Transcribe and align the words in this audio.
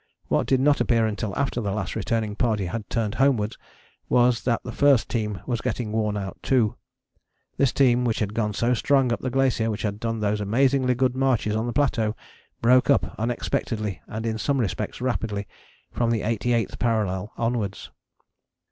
What 0.29 0.47
did 0.47 0.59
not 0.59 0.81
appear 0.81 1.05
until 1.05 1.37
after 1.37 1.61
the 1.61 1.71
Last 1.71 1.95
Returning 1.95 2.35
Party 2.35 2.65
had 2.65 2.89
turned 2.89 3.13
homewards 3.21 3.55
was 4.09 4.41
that 4.45 4.63
the 4.63 4.71
first 4.71 5.07
team 5.09 5.41
was 5.45 5.61
getting 5.61 5.91
worn 5.91 6.17
out 6.17 6.41
too. 6.41 6.73
This 7.57 7.71
team 7.71 8.03
which 8.03 8.17
had 8.17 8.33
gone 8.33 8.55
so 8.55 8.73
strong 8.73 9.11
up 9.13 9.19
the 9.19 9.29
glacier, 9.29 9.69
which 9.69 9.83
had 9.83 9.99
done 9.99 10.19
those 10.19 10.41
amazingly 10.41 10.95
good 10.95 11.15
marches 11.15 11.55
on 11.55 11.67
the 11.67 11.71
plateau, 11.71 12.15
broke 12.63 12.89
up 12.89 13.13
unexpectedly 13.19 14.01
and 14.07 14.25
in 14.25 14.39
some 14.39 14.57
respects 14.57 15.01
rapidly 15.01 15.47
from 15.91 16.09
the 16.09 16.21
88th 16.21 16.79
parallel 16.79 17.31
onwards. 17.37 17.91